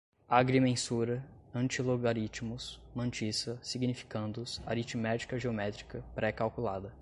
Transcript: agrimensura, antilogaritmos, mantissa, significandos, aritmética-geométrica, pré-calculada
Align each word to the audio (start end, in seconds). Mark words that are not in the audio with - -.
agrimensura, 0.27 1.23
antilogaritmos, 1.53 2.79
mantissa, 2.95 3.59
significandos, 3.61 4.59
aritmética-geométrica, 4.65 6.03
pré-calculada 6.15 6.89